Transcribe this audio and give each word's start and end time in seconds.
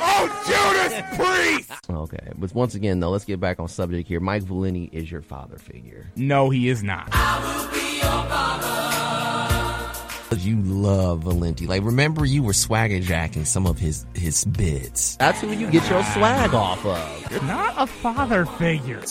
Oh, 0.00 0.28
Judas 0.46 1.02
Priest! 1.16 1.90
Okay, 1.90 2.32
but 2.36 2.54
once 2.54 2.74
again, 2.74 3.00
though, 3.00 3.10
let's 3.10 3.24
get 3.24 3.40
back 3.40 3.60
on 3.60 3.68
subject 3.68 4.08
here. 4.08 4.20
Mike 4.20 4.42
Valenti 4.42 4.88
is 4.92 5.10
your 5.10 5.22
father 5.22 5.58
figure. 5.58 6.10
No, 6.16 6.50
he 6.50 6.68
is 6.68 6.82
not. 6.82 7.12
You 10.38 10.60
love 10.62 11.22
Valenti. 11.22 11.66
Like, 11.66 11.82
remember 11.82 12.24
you 12.24 12.42
were 12.42 12.52
swagger 12.52 13.00
jacking 13.00 13.44
some 13.44 13.66
of 13.66 13.78
his 13.78 14.06
his 14.14 14.44
bits. 14.44 15.16
That's 15.16 15.40
who 15.40 15.50
you 15.50 15.70
get 15.70 15.88
your 15.88 16.04
swag 16.04 16.52
off 16.54 16.84
of. 16.84 17.30
You're 17.32 17.42
not 17.42 17.74
a 17.76 17.86
father 17.86 18.44
figure. 18.44 19.02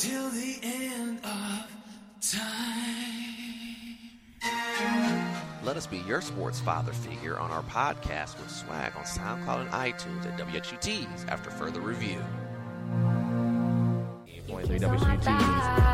Let 5.75 5.79
us 5.79 5.87
be 5.87 5.97
your 6.07 6.21
sports 6.21 6.61
father 6.61 6.93
figure 6.93 7.37
on 7.37 7.51
our 7.51 7.63
podcast 7.63 8.39
with 8.39 8.49
swag 8.49 8.93
on 8.95 9.03
SoundCloud 9.03 9.59
and 9.59 9.69
iTunes 9.71 10.25
at 10.25 10.39
WXUT's 10.39 11.25
After 11.27 11.49
Further 11.49 11.81
Review. 11.81 12.23
8.3 14.25 14.79
WXUT's. 14.79 15.27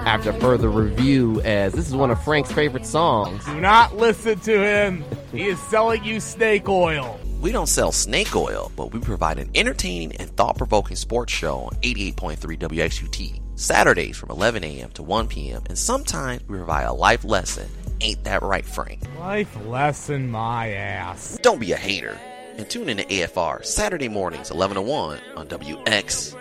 After 0.05 0.33
further 0.33 0.69
review, 0.69 1.41
as 1.41 1.73
this 1.73 1.87
is 1.87 1.95
one 1.95 2.11
of 2.11 2.23
Frank's 2.23 2.51
favorite 2.51 2.85
songs. 2.85 3.43
Do 3.43 3.59
not 3.59 3.97
listen 3.97 4.39
to 4.41 4.63
him. 4.63 5.03
He 5.31 5.47
is 5.47 5.59
selling 5.59 6.03
you 6.03 6.19
snake 6.19 6.69
oil. 6.69 7.19
We 7.41 7.51
don't 7.51 7.65
sell 7.65 7.91
snake 7.91 8.35
oil, 8.35 8.71
but 8.75 8.93
we 8.93 8.99
provide 8.99 9.39
an 9.39 9.49
entertaining 9.55 10.15
and 10.17 10.29
thought 10.37 10.59
provoking 10.59 10.95
sports 10.95 11.33
show 11.33 11.57
on 11.57 11.71
88.3 11.81 12.37
WXUT, 12.37 13.41
Saturdays 13.55 14.15
from 14.15 14.29
11 14.29 14.63
a.m. 14.63 14.91
to 14.91 15.01
1 15.01 15.27
p.m., 15.27 15.63
and 15.69 15.75
sometimes 15.75 16.43
we 16.47 16.57
provide 16.57 16.83
a 16.83 16.93
life 16.93 17.25
lesson. 17.25 17.67
Ain't 18.03 18.23
that 18.23 18.41
right, 18.41 18.65
Frank? 18.65 19.03
Life 19.19 19.55
lesson 19.67 20.31
my 20.31 20.71
ass. 20.71 21.37
Don't 21.43 21.59
be 21.59 21.71
a 21.71 21.77
hater. 21.77 22.17
And 22.57 22.67
tune 22.67 22.89
in 22.89 22.97
to 22.97 23.05
AFR 23.05 23.63
Saturday 23.63 24.09
mornings, 24.09 24.49
11 24.49 24.73
to 24.73 24.81
1 24.81 25.19
on 25.35 25.47
WXUT. 25.47 26.35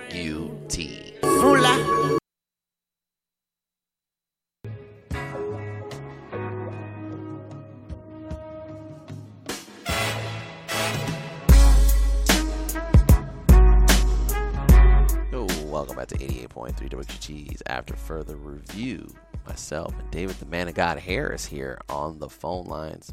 Oh, 15.33 15.47
welcome 15.67 15.97
back 15.97 16.09
to 16.09 16.17
88.3 16.17 16.89
WXUT's 16.89 17.63
After 17.67 17.95
Further 17.97 18.37
Review. 18.37 19.15
Myself 19.47 19.95
and 19.99 20.11
David 20.11 20.37
the 20.37 20.47
Man 20.47 20.69
of 20.69 20.75
God 20.75 20.99
Harris 20.99 21.45
here 21.45 21.81
on 21.89 22.19
the 22.19 22.29
phone 22.29 22.67
lines. 22.67 23.13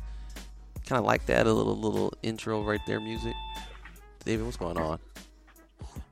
Kind 0.85 0.99
of 0.99 1.05
like 1.05 1.25
that, 1.25 1.47
a 1.47 1.53
little 1.53 1.75
little 1.77 2.13
intro 2.23 2.63
right 2.63 2.79
there, 2.87 2.99
music. 2.99 3.33
David, 4.23 4.45
what's 4.45 4.57
going 4.57 4.77
on? 4.77 4.99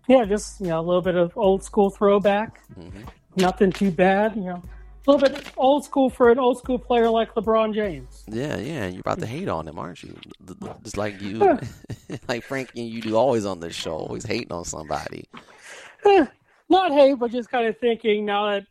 Yeah, 0.08 0.26
just 0.26 0.60
you 0.62 0.68
know, 0.68 0.80
a 0.80 0.82
little 0.82 1.02
bit 1.02 1.16
of 1.16 1.36
old 1.38 1.64
school 1.64 1.90
throwback. 1.90 2.62
Mhm. 2.78 3.08
Nothing 3.38 3.72
too 3.72 3.92
bad, 3.92 4.36
you 4.36 4.44
know. 4.44 4.64
A 5.08 5.12
little 5.12 5.30
bit 5.30 5.52
old 5.56 5.86
school 5.86 6.10
for 6.10 6.32
an 6.32 6.40
old 6.40 6.58
school 6.58 6.80
player 6.80 7.10
like 7.10 7.34
LeBron 7.36 7.76
James. 7.76 8.24
Yeah, 8.28 8.58
yeah, 8.58 8.88
you're 8.88 9.02
about 9.02 9.20
to 9.20 9.28
hate 9.28 9.48
on 9.48 9.68
him, 9.68 9.78
aren't 9.78 10.02
you? 10.02 10.18
Just 10.84 10.98
like 10.98 11.22
you, 11.22 11.60
like 12.28 12.44
Frank 12.44 12.72
and 12.76 12.88
you 12.88 13.02
do 13.02 13.16
always 13.16 13.46
on 13.46 13.60
this 13.60 13.76
show, 13.76 13.92
always 13.94 14.26
hating 14.26 14.52
on 14.52 14.66
somebody. 14.66 15.26
Not 16.70 16.92
hate, 16.92 17.14
but 17.20 17.32
just 17.32 17.50
kind 17.52 17.68
of 17.68 17.78
thinking 17.78 18.26
now 18.26 18.50
that 18.52 18.66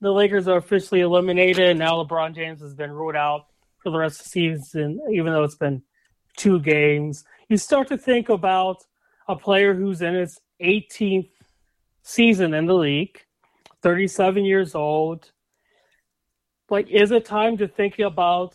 the 0.00 0.10
Lakers 0.10 0.48
are 0.48 0.56
officially 0.56 1.00
eliminated, 1.00 1.70
and 1.70 1.78
now 1.78 2.02
LeBron 2.02 2.34
James 2.34 2.60
has 2.60 2.74
been 2.74 2.90
ruled 2.90 3.16
out 3.16 3.46
for 3.82 3.90
the 3.90 3.98
rest 3.98 4.20
of 4.20 4.24
the 4.24 4.30
season, 4.30 5.00
even 5.12 5.32
though 5.32 5.44
it's 5.44 5.56
been 5.56 5.82
two 6.36 6.60
games. 6.60 7.24
You 7.48 7.56
start 7.56 7.88
to 7.88 7.98
think 7.98 8.28
about 8.28 8.84
a 9.28 9.36
player 9.36 9.74
who's 9.74 10.02
in 10.02 10.14
his 10.14 10.40
18th 10.62 11.30
season 12.02 12.54
in 12.54 12.66
the 12.66 12.74
league, 12.74 13.20
37 13.82 14.44
years 14.44 14.74
old. 14.74 15.30
Like, 16.68 16.88
is 16.88 17.10
it 17.10 17.24
time 17.24 17.56
to 17.58 17.68
think 17.68 17.98
about 17.98 18.54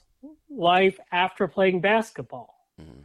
life 0.50 0.98
after 1.12 1.48
playing 1.48 1.82
basketball? 1.82 2.56
Mm-hmm. 2.82 3.02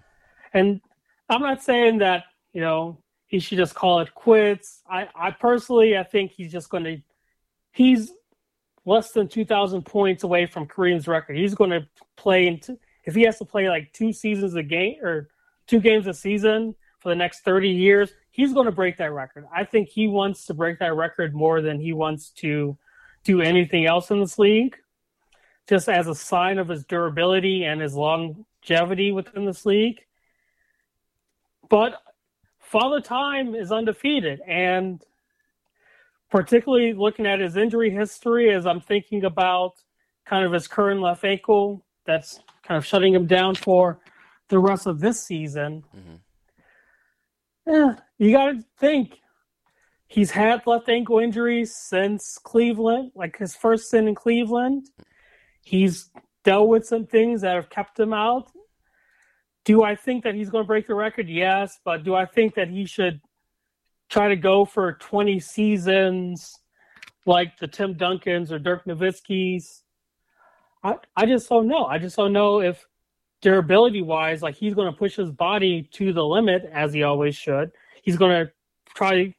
And 0.55 0.81
I'm 1.29 1.43
not 1.43 1.63
saying 1.63 1.99
that, 1.99 2.25
you 2.53 2.61
know, 2.61 3.03
he 3.27 3.39
should 3.39 3.59
just 3.59 3.75
call 3.75 4.01
it 4.01 4.15
quits. 4.15 4.83
I, 4.89 5.09
I 5.15 5.31
personally, 5.31 5.97
I 5.97 6.03
think 6.03 6.33
he's 6.33 6.53
just 6.53 6.69
going 6.69 6.85
to, 6.85 6.99
he's 7.73 8.13
less 8.85 9.13
than 9.13 9.29
2,000 9.29 9.83
points 9.83 10.25
away 10.25 10.47
from 10.47 10.67
Kareem's 10.67 11.07
record. 11.07 11.37
He's 11.37 11.55
going 11.55 11.71
to 11.71 11.87
play 12.17 12.47
into, 12.47 12.79
if 13.05 13.15
he 13.15 13.23
has 13.23 13.39
to 13.39 13.45
play 13.45 13.69
like 13.69 13.93
two 13.93 14.13
seasons 14.13 14.55
a 14.55 14.63
game 14.63 14.97
or 15.03 15.29
two 15.67 15.81
games 15.81 16.07
a 16.07 16.15
season 16.15 16.75
for 17.01 17.09
the 17.09 17.15
next 17.15 17.41
30 17.41 17.69
years, 17.69 18.11
he's 18.31 18.53
going 18.53 18.67
to 18.67 18.73
break 18.73 18.99
that 18.99 19.13
record. 19.13 19.47
I 19.55 19.65
think 19.65 19.89
he 19.89 20.09
wants 20.09 20.47
to 20.47 20.55
break 20.55 20.79
that 20.79 20.95
record 20.95 21.35
more 21.35 21.61
than 21.61 21.81
he 21.81 21.93
wants 21.93 22.31
to 22.37 22.77
do 23.25 23.41
anything 23.41 23.87
else 23.87 24.11
in 24.11 24.21
this 24.21 24.39
league, 24.39 24.77
just 25.69 25.89
as 25.89 26.09
a 26.09 26.15
sign 26.15 26.59
of 26.59 26.69
his 26.69 26.85
durability 26.85 27.65
and 27.65 27.81
his 27.81 27.95
longevity 27.95 29.13
within 29.13 29.45
this 29.45 29.67
league. 29.67 30.01
But 31.69 32.01
Father 32.59 33.01
Time 33.01 33.55
is 33.55 33.71
undefeated, 33.71 34.41
and 34.47 35.03
particularly 36.31 36.93
looking 36.93 37.27
at 37.27 37.41
his 37.41 37.57
injury 37.57 37.91
history, 37.91 38.53
as 38.53 38.67
I'm 38.67 38.81
thinking 38.81 39.25
about 39.25 39.73
kind 40.25 40.45
of 40.45 40.53
his 40.53 40.69
current 40.69 41.01
left 41.01 41.25
ankle 41.25 41.85
that's 42.07 42.41
kind 42.63 42.79
of 42.79 42.87
shutting 42.87 43.15
him 43.15 43.27
down 43.27 43.55
for 43.55 44.01
the 44.49 44.59
rest 44.59 44.87
of 44.87 45.01
this 45.01 45.23
season. 45.23 45.85
Mm-hmm. 45.97 47.73
Yeah, 47.73 47.95
you 48.19 48.33
got 48.33 48.47
to 48.53 48.65
think 48.79 49.19
he's 50.07 50.31
had 50.31 50.67
left 50.67 50.89
ankle 50.89 51.19
injuries 51.19 51.75
since 51.77 52.39
Cleveland, 52.39 53.13
like 53.15 53.37
his 53.39 53.55
first 53.55 53.89
stint 53.89 54.09
in 54.09 54.15
Cleveland. 54.15 54.87
He's 55.63 56.11
dealt 56.43 56.69
with 56.69 56.87
some 56.87 57.07
things 57.07 57.43
that 57.43 57.55
have 57.55 57.71
kept 57.71 57.99
him 57.99 58.13
out. 58.13 58.51
Do 59.65 59.83
I 59.83 59.95
think 59.95 60.25
that 60.25 60.35
he's 60.35 60.51
going 60.51 60.65
to 60.65 60.67
break 60.67 60.87
the 60.87 60.95
record? 60.95 61.29
Yes, 61.29 61.79
but 61.85 62.03
do 62.03 62.15
I 62.15 62.25
think 62.25 62.55
that 62.55 62.69
he 62.69 62.87
should 62.87 63.21
try 64.11 64.29
to 64.29 64.37
go 64.37 64.65
for 64.65 64.95
20 64.95 65.41
seasons 65.41 66.59
like 67.27 67.57
the 67.59 67.69
Tim 67.69 67.95
Duncans 67.95 68.51
or 68.51 68.59
Dirk 68.59 68.85
Nowitzki's? 68.85 69.85
I, 70.83 70.97
I 71.17 71.27
just 71.27 71.49
don't 71.49 71.69
know. 71.69 71.87
I 71.87 71.99
just 71.99 72.17
don't 72.17 72.33
know 72.33 72.61
if 72.61 72.85
durability 73.41 74.03
wise, 74.03 74.43
like 74.43 74.55
he's 74.55 74.75
going 74.75 74.93
to 74.93 74.99
push 74.99 75.17
his 75.17 75.31
body 75.31 75.89
to 75.93 76.13
the 76.13 76.25
limit 76.25 76.69
as 76.73 76.93
he 76.93 77.03
always 77.03 77.37
should. 77.37 77.71
He's 78.03 78.17
going 78.17 78.47
to 78.47 78.53
try, 78.95 79.35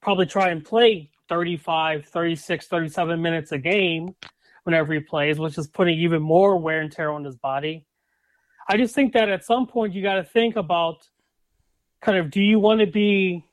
probably 0.00 0.26
try 0.26 0.50
and 0.50 0.64
play 0.64 1.10
35, 1.28 2.06
36, 2.06 2.66
37 2.66 3.20
minutes 3.20 3.52
a 3.52 3.58
game 3.58 4.14
whenever 4.64 4.92
he 4.94 5.00
plays, 5.00 5.38
which 5.38 5.58
is 5.58 5.66
putting 5.66 5.98
even 5.98 6.22
more 6.22 6.56
wear 6.56 6.80
and 6.80 6.92
tear 6.92 7.10
on 7.10 7.24
his 7.24 7.36
body. 7.36 7.86
I 8.68 8.76
just 8.76 8.94
think 8.94 9.12
that 9.14 9.28
at 9.28 9.44
some 9.44 9.66
point 9.66 9.94
you 9.94 10.02
got 10.02 10.14
to 10.14 10.24
think 10.24 10.56
about 10.56 11.08
kind 12.00 12.18
of 12.18 12.30
do 12.30 12.40
you 12.40 12.58
want 12.58 12.80
to 12.80 12.86
be 12.86 13.44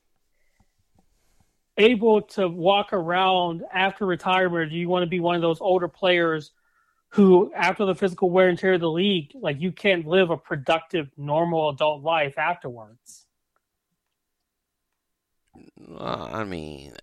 able 1.79 2.21
to 2.21 2.47
walk 2.47 2.93
around 2.93 3.63
after 3.73 4.05
retirement? 4.05 4.71
Do 4.71 4.77
you 4.77 4.89
want 4.89 5.03
to 5.03 5.09
be 5.09 5.19
one 5.19 5.35
of 5.35 5.41
those 5.41 5.61
older 5.61 5.87
players 5.87 6.51
who, 7.09 7.51
after 7.55 7.85
the 7.85 7.95
physical 7.95 8.29
wear 8.29 8.49
and 8.49 8.57
tear 8.59 8.73
of 8.73 8.81
the 8.81 8.89
league, 8.91 9.31
like 9.33 9.59
you 9.59 9.71
can't 9.71 10.05
live 10.05 10.29
a 10.29 10.37
productive, 10.37 11.09
normal 11.17 11.69
adult 11.69 12.03
life 12.03 12.37
afterwards? 12.37 13.25
I 15.99 16.43
mean, 16.43 16.93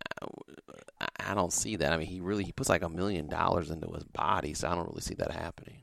I- 1.01 1.07
I 1.31 1.35
don't 1.35 1.53
see 1.53 1.77
that. 1.77 1.93
I 1.93 1.97
mean, 1.97 2.07
he 2.07 2.21
really 2.21 2.45
he 2.45 2.53
puts 2.53 2.69
like 2.69 2.83
a 2.83 2.89
million 2.89 3.29
dollars 3.29 3.71
into 3.71 3.91
his 3.93 4.05
body, 4.05 4.55
so 4.55 4.69
I 4.69 4.75
don't 4.75 4.87
really 4.87 5.03
see 5.03 5.15
that 5.17 5.33
happening. 5.33 5.83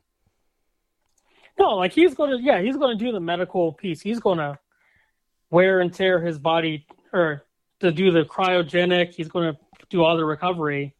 No, 1.59 1.75
like 1.75 1.91
he's 1.91 2.15
going 2.15 2.31
to, 2.31 2.41
yeah, 2.41 2.61
he's 2.61 2.77
going 2.77 2.97
to 2.97 3.03
do 3.05 3.11
the 3.11 3.19
medical 3.19 3.73
piece. 3.73 4.01
He's 4.01 4.19
going 4.19 4.39
to 4.39 4.57
wear 5.51 5.81
and 5.81 5.93
tear 5.93 6.19
his 6.19 6.39
body 6.39 6.87
or 7.11 7.45
to 7.83 7.91
do 7.91 8.11
the 8.11 8.23
cryogenic. 8.23 9.13
He's 9.13 9.27
going 9.27 9.53
to 9.53 9.59
do 9.89 10.03
all 10.03 10.15
the 10.15 10.25
recovery. 10.25 10.95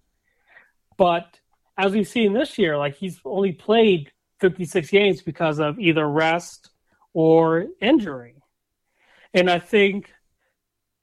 But 0.98 1.40
as 1.78 1.94
we've 1.94 2.08
seen 2.08 2.34
this 2.34 2.58
year, 2.58 2.78
like 2.78 2.96
he's 2.96 3.20
only 3.26 3.54
played 3.54 4.12
56 4.42 4.90
games 4.90 5.22
because 5.22 5.60
of 5.60 5.80
either 5.80 6.08
rest 6.08 6.70
or 7.14 7.68
injury. 7.82 8.36
And 9.34 9.50
I 9.50 9.60
think 9.60 10.12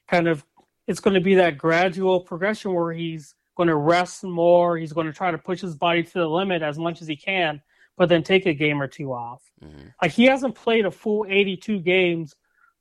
kind 0.07 0.27
of 0.27 0.45
it's 0.87 0.99
going 0.99 1.15
to 1.15 1.21
be 1.21 1.35
that 1.35 1.57
gradual 1.57 2.21
progression 2.21 2.73
where 2.73 2.93
he's 2.93 3.33
going 3.57 3.67
to 3.67 3.75
rest 3.75 4.23
more. 4.23 4.77
He's 4.77 4.93
going 4.93 5.07
to 5.07 5.13
try 5.13 5.31
to 5.31 5.37
push 5.37 5.61
his 5.61 5.75
body 5.75 6.03
to 6.03 6.13
the 6.13 6.27
limit 6.27 6.61
as 6.61 6.77
much 6.77 7.01
as 7.01 7.07
he 7.07 7.15
can, 7.15 7.61
but 7.97 8.07
then 8.07 8.21
take 8.21 8.45
a 8.45 8.53
game 8.53 8.81
or 8.81 8.87
two 8.87 9.11
off. 9.11 9.41
Mm-hmm. 9.63 9.87
Like 10.01 10.11
he 10.11 10.25
hasn't 10.25 10.55
played 10.55 10.85
a 10.85 10.91
full 10.91 11.25
82 11.27 11.79
games 11.79 12.35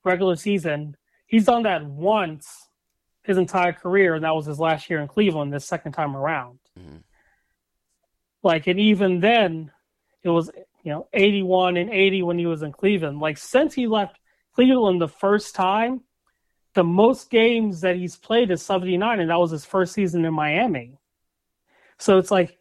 regular 0.05 0.37
season. 0.37 0.97
He's 1.27 1.47
done 1.47 1.63
that 1.63 1.85
once 1.85 2.70
his 3.23 3.39
entire 3.39 3.73
career, 3.73 4.15
and 4.15 4.25
that 4.25 4.35
was 4.35 4.47
his 4.47 4.59
last 4.59 4.89
year 4.91 5.01
in 5.01 5.09
Cleveland, 5.09 5.53
this 5.53 5.67
second 5.67 5.93
time 5.93 6.17
around. 6.17 6.59
Mm-hmm. 6.79 6.99
Like, 8.43 8.67
and 8.67 8.81
even 8.81 9.21
then, 9.21 9.71
it 10.23 10.31
was 10.31 10.51
you 10.83 10.93
know 10.93 11.09
81 11.13 11.77
and 11.77 11.91
80 11.91 12.23
when 12.23 12.39
he 12.39 12.47
was 12.47 12.63
in 12.63 12.73
Cleveland. 12.73 13.21
Like 13.21 13.39
since 13.39 13.75
he 13.75 13.87
left 13.87 14.19
Cleveland 14.55 15.01
the 15.01 15.09
first 15.09 15.55
time, 15.55 16.03
the 16.75 16.85
most 16.85 17.31
games 17.31 17.83
that 17.83 17.97
he's 17.97 18.17
played 18.17 18.51
is 18.51 18.63
79, 18.63 19.21
and 19.21 19.31
that 19.31 19.39
was 19.39 19.51
his 19.51 19.65
first 19.65 19.93
season 19.93 20.25
in 20.25 20.33
Miami. 20.33 20.99
So 21.99 22.19
it's 22.19 22.31
like, 22.31 22.57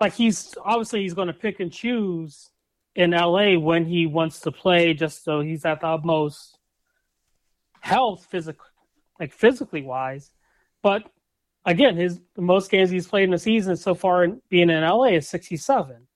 like 0.00 0.14
he's 0.14 0.54
obviously 0.62 1.02
he's 1.02 1.14
going 1.14 1.28
to 1.28 1.34
pick 1.34 1.60
and 1.60 1.72
choose 1.72 2.50
in 2.94 3.12
LA 3.12 3.58
when 3.58 3.86
he 3.86 4.06
wants 4.06 4.40
to 4.40 4.52
play, 4.52 4.92
just 4.94 5.24
so 5.24 5.40
he's 5.40 5.64
at 5.64 5.80
the 5.80 5.86
utmost 5.86 6.58
health, 7.80 8.26
physical, 8.30 8.66
like 9.18 9.32
physically 9.32 9.82
wise. 9.82 10.30
But 10.82 11.10
again, 11.64 11.96
his 11.96 12.20
most 12.36 12.70
games 12.70 12.90
he's 12.90 13.06
played 13.06 13.24
in 13.24 13.30
the 13.30 13.38
season 13.38 13.76
so 13.76 13.94
far 13.94 14.24
in, 14.24 14.40
being 14.48 14.70
in 14.70 14.82
LA 14.82 15.04
is 15.04 15.28
67. 15.28 16.06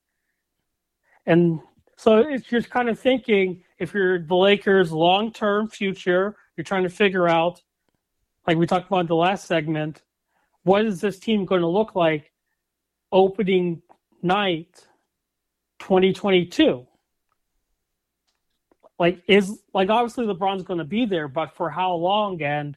And 1.26 1.60
so 1.96 2.19
it's 2.19 2.46
just 2.46 2.70
kind 2.70 2.88
of 2.88 2.99
thinking 2.99 3.62
if 3.78 3.94
you're 3.94 4.19
the 4.20 4.34
Lakers' 4.34 4.93
long 4.93 5.32
term 5.32 5.69
future, 5.69 6.37
you're 6.56 6.64
trying 6.64 6.82
to 6.82 6.88
figure 6.88 7.28
out, 7.28 7.62
like 8.46 8.56
we 8.56 8.66
talked 8.66 8.88
about 8.88 9.00
in 9.00 9.06
the 9.06 9.14
last 9.14 9.46
segment, 9.46 10.02
what 10.64 10.84
is 10.84 11.00
this 11.00 11.19
team 11.19 11.44
going 11.44 11.60
to 11.60 11.69
look 11.69 11.94
like 11.94 12.32
opening 13.10 13.82
night 14.22 14.87
2022? 15.81 16.87
Like 18.99 19.22
is 19.26 19.60
like 19.75 19.90
obviously 19.90 20.26
LeBron's 20.26 20.62
going 20.62 20.78
to 20.78 20.84
be 20.84 21.06
there, 21.06 21.28
but 21.28 21.56
for 21.56 21.70
how 21.70 21.94
long? 21.94 22.40
And 22.43 22.76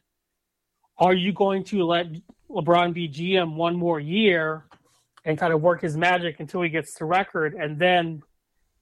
are 0.98 1.14
you 1.14 1.32
going 1.32 1.64
to 1.64 1.84
let 1.84 2.06
LeBron 2.50 2.94
be 2.94 3.08
GM 3.08 3.54
one 3.54 3.76
more 3.76 4.00
year 4.00 4.64
and 5.24 5.38
kind 5.38 5.52
of 5.52 5.60
work 5.60 5.82
his 5.82 5.96
magic 5.96 6.40
until 6.40 6.62
he 6.62 6.68
gets 6.68 6.94
to 6.94 7.04
record, 7.04 7.54
and 7.54 7.78
then 7.78 8.22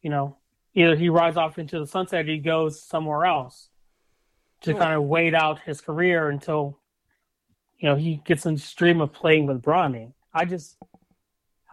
you 0.04 0.10
know, 0.10 0.36
either 0.74 0.94
he 0.94 1.08
rides 1.08 1.36
off 1.36 1.58
into 1.58 1.80
the 1.80 1.86
sunset 1.86 2.26
or 2.26 2.30
he 2.30 2.38
goes 2.38 2.86
somewhere 2.86 3.24
else 3.24 3.70
to 4.60 4.74
kind 4.74 4.94
of 4.94 5.02
wait 5.04 5.34
out 5.34 5.60
his 5.60 5.80
career 5.80 6.28
until, 6.28 6.78
you 7.78 7.88
know, 7.88 7.96
he 7.96 8.22
gets 8.24 8.46
in 8.46 8.54
the 8.54 8.60
stream 8.60 9.00
of 9.00 9.12
playing 9.12 9.46
with 9.46 9.62
Bronny. 9.62 10.12
I 10.32 10.44
just, 10.44 10.76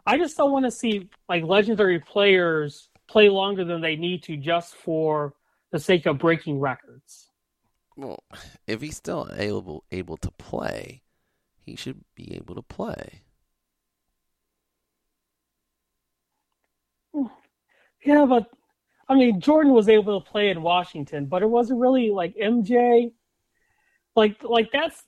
I 0.06 0.18
just 0.18 0.38
don't 0.38 0.52
want 0.52 0.66
to 0.66 0.72
see 0.72 1.10
like 1.30 1.44
legendary 1.44 2.00
players 2.00 2.90
play 3.08 3.30
longer 3.30 3.66
than 3.66 3.82
they 3.82 3.98
need 3.98 4.24
to 4.24 4.38
just 4.38 4.76
for 4.76 5.34
the 5.72 5.80
sake 5.80 6.06
of 6.06 6.18
breaking 6.18 6.60
records. 6.60 7.28
Well, 7.96 8.24
if 8.68 8.82
he's 8.82 8.98
still 8.98 9.30
able 9.36 9.84
able 9.92 10.18
to 10.18 10.32
play, 10.32 11.04
he 11.60 11.76
should 11.76 12.04
be 12.16 12.36
able 12.36 12.56
to 12.56 12.62
play. 12.62 13.24
Yeah, 18.04 18.26
but 18.26 18.50
I 19.08 19.14
mean, 19.14 19.40
Jordan 19.40 19.74
was 19.74 19.88
able 19.88 20.20
to 20.20 20.28
play 20.28 20.50
in 20.50 20.64
Washington, 20.64 21.28
but 21.28 21.44
it 21.44 21.50
wasn't 21.50 21.82
really 21.82 22.10
like 22.10 22.36
MJ. 22.36 23.12
Like, 24.16 24.42
like 24.42 24.72
that's 24.72 25.04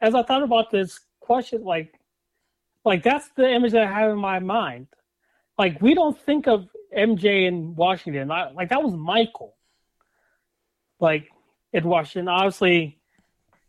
as 0.00 0.14
I 0.14 0.22
thought 0.22 0.42
about 0.42 0.70
this 0.70 1.00
question, 1.20 1.64
like, 1.64 1.92
like 2.84 3.02
that's 3.02 3.28
the 3.36 3.50
image 3.50 3.72
that 3.72 3.82
I 3.82 4.00
have 4.00 4.10
in 4.10 4.18
my 4.18 4.38
mind. 4.38 4.86
Like, 5.58 5.80
we 5.82 5.94
don't 5.94 6.18
think 6.20 6.46
of 6.46 6.68
MJ 6.96 7.46
in 7.48 7.74
Washington. 7.74 8.30
I, 8.30 8.50
like 8.50 8.68
that 8.68 8.82
was 8.82 8.94
Michael. 8.94 9.56
Like 11.00 11.30
in 11.72 11.84
Washington, 11.84 12.28
obviously, 12.28 12.98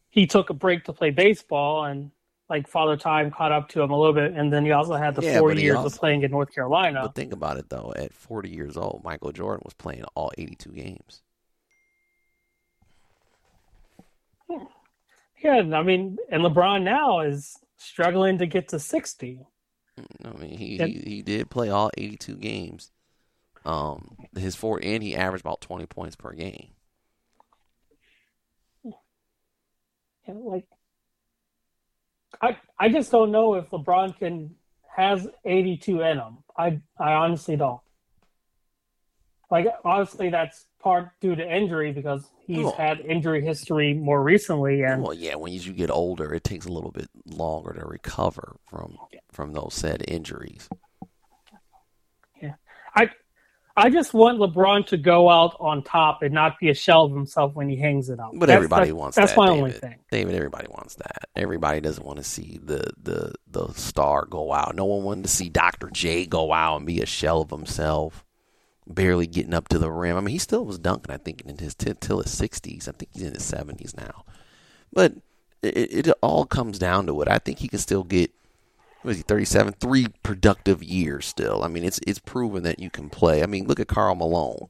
he 0.09 0.27
took 0.27 0.49
a 0.49 0.53
break 0.53 0.85
to 0.85 0.93
play 0.93 1.11
baseball, 1.11 1.85
and 1.85 2.11
like 2.49 2.67
Father 2.67 2.97
Time 2.97 3.31
caught 3.31 3.51
up 3.51 3.69
to 3.69 3.81
him 3.81 3.91
a 3.91 3.97
little 3.97 4.13
bit, 4.13 4.33
and 4.33 4.51
then 4.51 4.65
he 4.65 4.71
also 4.71 4.95
had 4.95 5.15
the 5.15 5.21
yeah, 5.21 5.39
40 5.39 5.61
years 5.61 5.77
also, 5.77 5.87
of 5.87 5.99
playing 5.99 6.23
in 6.23 6.31
North 6.31 6.53
Carolina. 6.53 7.01
But 7.03 7.15
think 7.15 7.33
about 7.33 7.57
it 7.57 7.69
though, 7.69 7.93
at 7.95 8.13
40 8.13 8.49
years 8.49 8.77
old, 8.77 9.01
Michael 9.03 9.31
Jordan 9.31 9.61
was 9.63 9.73
playing 9.73 10.03
all 10.15 10.31
82 10.37 10.71
games. 10.71 11.21
Yeah, 15.41 15.63
I 15.73 15.81
mean, 15.81 16.17
and 16.29 16.43
LeBron 16.43 16.83
now 16.83 17.21
is 17.21 17.57
struggling 17.77 18.37
to 18.37 18.45
get 18.45 18.69
to 18.69 18.79
60. 18.79 19.39
I 20.23 20.37
mean, 20.37 20.57
he 20.57 20.79
and, 20.79 20.91
he, 20.91 20.99
he 20.99 21.21
did 21.21 21.49
play 21.49 21.69
all 21.69 21.89
82 21.97 22.35
games. 22.35 22.91
Um, 23.65 24.17
his 24.35 24.55
four 24.55 24.79
and 24.83 25.01
he 25.03 25.15
averaged 25.15 25.43
about 25.43 25.61
20 25.61 25.85
points 25.85 26.15
per 26.15 26.33
game. 26.33 26.69
Yeah, 30.27 30.35
like 30.43 30.65
I 32.41 32.57
I 32.79 32.89
just 32.89 33.11
don't 33.11 33.31
know 33.31 33.55
if 33.55 33.69
LeBron 33.69 34.17
can 34.17 34.55
has 34.95 35.27
82 35.45 36.01
in 36.01 36.17
him. 36.17 36.37
I 36.57 36.79
I 36.97 37.13
honestly 37.13 37.55
don't. 37.55 37.81
Like 39.49 39.67
obviously 39.83 40.29
that's 40.29 40.67
part 40.81 41.09
due 41.19 41.35
to 41.35 41.55
injury 41.55 41.91
because 41.91 42.27
he's 42.45 42.65
oh. 42.65 42.71
had 42.71 42.99
injury 43.01 43.43
history 43.43 43.93
more 43.93 44.23
recently 44.23 44.81
and 44.81 45.03
well 45.03 45.13
yeah 45.13 45.35
when 45.35 45.53
you 45.53 45.73
get 45.73 45.91
older 45.91 46.33
it 46.33 46.43
takes 46.43 46.65
a 46.65 46.71
little 46.71 46.91
bit 46.91 47.07
longer 47.25 47.73
to 47.73 47.85
recover 47.85 48.57
from 48.67 48.97
from 49.31 49.53
those 49.53 49.73
said 49.73 50.03
injuries 50.07 50.67
yeah 52.41 52.55
i 52.95 53.09
I 53.81 53.89
just 53.89 54.13
want 54.13 54.37
LeBron 54.37 54.85
to 54.87 54.97
go 54.97 55.27
out 55.27 55.57
on 55.59 55.81
top 55.81 56.21
and 56.21 56.31
not 56.35 56.59
be 56.59 56.69
a 56.69 56.73
shell 56.75 57.05
of 57.05 57.11
himself 57.13 57.55
when 57.55 57.67
he 57.67 57.75
hangs 57.75 58.11
it 58.11 58.19
up. 58.19 58.29
But 58.35 58.45
that's, 58.45 58.55
everybody 58.55 58.91
that's, 58.91 58.95
wants 58.95 59.15
that's 59.15 59.31
that. 59.31 59.37
That's 59.37 59.37
my 59.37 59.47
David. 59.47 59.63
only 59.63 59.71
thing. 59.71 59.95
David, 60.11 60.35
everybody 60.35 60.67
wants 60.69 60.95
that. 60.95 61.29
Everybody 61.35 61.81
doesn't 61.81 62.05
want 62.05 62.19
to 62.19 62.23
see 62.23 62.59
the, 62.63 62.91
the 63.01 63.33
the 63.47 63.73
star 63.73 64.25
go 64.25 64.53
out. 64.53 64.75
No 64.75 64.85
one 64.85 65.03
wanted 65.03 65.23
to 65.23 65.29
see 65.29 65.49
Dr. 65.49 65.89
J 65.89 66.27
go 66.27 66.53
out 66.53 66.77
and 66.77 66.85
be 66.85 67.01
a 67.01 67.07
shell 67.07 67.41
of 67.41 67.49
himself, 67.49 68.23
barely 68.85 69.25
getting 69.25 69.55
up 69.55 69.67
to 69.69 69.79
the 69.79 69.91
rim. 69.91 70.15
I 70.15 70.21
mean, 70.21 70.33
he 70.33 70.37
still 70.37 70.63
was 70.63 70.77
dunking. 70.77 71.11
I 71.11 71.17
think 71.17 71.41
in 71.41 71.57
his 71.57 71.73
t- 71.73 71.95
till 71.99 72.21
his 72.21 72.31
sixties. 72.31 72.87
I 72.87 72.91
think 72.91 73.09
he's 73.13 73.23
in 73.23 73.33
his 73.33 73.43
seventies 73.43 73.95
now. 73.97 74.25
But 74.93 75.15
it, 75.63 76.07
it 76.07 76.13
all 76.21 76.45
comes 76.45 76.77
down 76.77 77.07
to 77.07 77.19
it. 77.23 77.27
I 77.27 77.39
think 77.39 77.57
he 77.57 77.67
can 77.67 77.79
still 77.79 78.03
get 78.03 78.31
was 79.03 79.17
he 79.17 79.23
37 79.23 79.73
three 79.73 80.07
productive 80.23 80.83
years 80.83 81.25
still. 81.25 81.63
I 81.63 81.67
mean 81.67 81.83
it's 81.83 81.99
it's 82.05 82.19
proven 82.19 82.63
that 82.63 82.79
you 82.79 82.89
can 82.89 83.09
play. 83.09 83.43
I 83.43 83.45
mean 83.45 83.67
look 83.67 83.79
at 83.79 83.87
Karl 83.87 84.15
Malone 84.15 84.67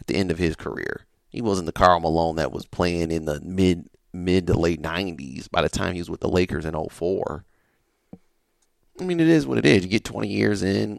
at 0.00 0.06
the 0.06 0.16
end 0.16 0.30
of 0.30 0.38
his 0.38 0.56
career. 0.56 1.06
He 1.28 1.40
wasn't 1.40 1.66
the 1.66 1.72
Karl 1.72 2.00
Malone 2.00 2.36
that 2.36 2.52
was 2.52 2.66
playing 2.66 3.10
in 3.10 3.24
the 3.24 3.40
mid 3.40 3.88
mid 4.12 4.46
to 4.46 4.58
late 4.58 4.80
90s 4.82 5.50
by 5.50 5.62
the 5.62 5.68
time 5.68 5.94
he 5.94 6.00
was 6.00 6.10
with 6.10 6.20
the 6.20 6.28
lakers 6.28 6.64
in 6.64 6.74
04 6.74 7.44
i 8.98 9.04
mean 9.04 9.20
it 9.20 9.28
is 9.28 9.46
what 9.46 9.58
it 9.58 9.66
is. 9.66 9.84
You 9.84 9.90
get 9.90 10.04
20 10.04 10.28
years 10.28 10.62
in. 10.62 10.98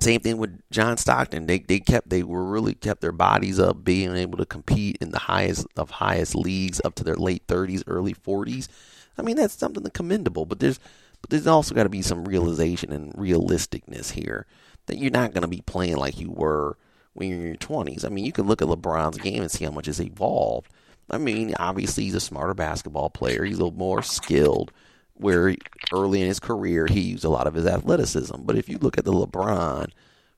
Same 0.00 0.20
thing 0.20 0.38
with 0.38 0.60
john 0.70 0.96
stockton. 0.96 1.46
They 1.46 1.58
they 1.60 1.80
kept 1.80 2.10
they 2.10 2.22
were 2.22 2.44
really 2.44 2.74
kept 2.74 3.00
their 3.00 3.12
bodies 3.12 3.58
up 3.58 3.84
being 3.84 4.14
able 4.14 4.38
to 4.38 4.46
compete 4.46 4.98
in 5.00 5.10
the 5.10 5.18
highest 5.20 5.66
of 5.76 5.90
highest 5.90 6.34
leagues 6.34 6.80
up 6.84 6.94
to 6.96 7.04
their 7.04 7.16
late 7.16 7.46
30s 7.46 7.82
early 7.86 8.14
40s 8.14 8.68
i 9.16 9.22
mean 9.22 9.36
that's 9.36 9.54
something 9.54 9.84
commendable 9.90 10.44
but 10.46 10.60
there's 10.60 10.78
but 11.20 11.30
there's 11.30 11.46
also 11.46 11.74
got 11.74 11.84
to 11.84 11.88
be 11.88 12.02
some 12.02 12.24
realization 12.24 12.92
and 12.92 13.12
realisticness 13.14 14.12
here 14.12 14.46
that 14.86 14.98
you're 14.98 15.10
not 15.10 15.32
going 15.32 15.42
to 15.42 15.48
be 15.48 15.62
playing 15.62 15.96
like 15.96 16.18
you 16.18 16.30
were 16.30 16.76
when 17.12 17.28
you're 17.28 17.40
in 17.40 17.46
your 17.46 17.56
20s. 17.56 18.04
I 18.04 18.08
mean, 18.08 18.24
you 18.24 18.32
can 18.32 18.46
look 18.46 18.62
at 18.62 18.68
LeBron's 18.68 19.18
game 19.18 19.42
and 19.42 19.50
see 19.50 19.64
how 19.64 19.70
much 19.70 19.86
has 19.86 20.00
evolved. 20.00 20.70
I 21.10 21.18
mean, 21.18 21.54
obviously 21.58 22.04
he's 22.04 22.14
a 22.14 22.20
smarter 22.20 22.54
basketball 22.54 23.10
player. 23.10 23.44
He's 23.44 23.58
a 23.58 23.64
little 23.64 23.78
more 23.78 24.02
skilled. 24.02 24.72
Where 25.14 25.56
early 25.92 26.20
in 26.20 26.28
his 26.28 26.38
career 26.38 26.86
he 26.86 27.00
used 27.00 27.24
a 27.24 27.28
lot 27.28 27.48
of 27.48 27.54
his 27.54 27.66
athleticism. 27.66 28.36
But 28.42 28.56
if 28.56 28.68
you 28.68 28.78
look 28.78 28.98
at 28.98 29.04
the 29.04 29.12
LeBron 29.12 29.90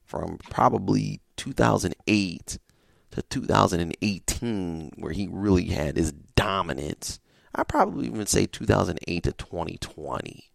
from 0.05 0.39
probably 0.49 1.21
2008 1.37 2.59
to 3.11 3.23
2018, 3.23 4.93
where 4.97 5.13
he 5.13 5.29
really 5.31 5.67
had 5.67 5.99
his 5.99 6.13
dominance, 6.13 7.21
I 7.55 7.65
probably 7.65 8.07
even 8.07 8.25
say 8.25 8.47
2008 8.47 9.23
to 9.25 9.33
2020 9.33 10.50